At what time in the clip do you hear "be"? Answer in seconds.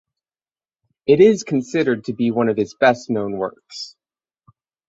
2.13-2.31